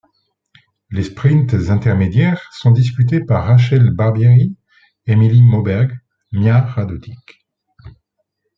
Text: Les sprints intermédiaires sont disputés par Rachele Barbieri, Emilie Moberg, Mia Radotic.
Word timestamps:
Les 0.89 1.03
sprints 1.03 1.53
intermédiaires 1.69 2.49
sont 2.53 2.71
disputés 2.71 3.19
par 3.23 3.45
Rachele 3.45 3.91
Barbieri, 3.91 4.57
Emilie 5.05 5.43
Moberg, 5.43 5.95
Mia 6.31 6.59
Radotic. 6.61 7.45